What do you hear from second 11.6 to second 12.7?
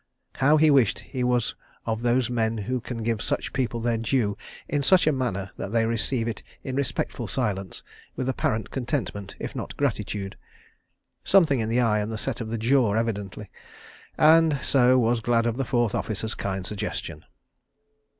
the eye and the set of the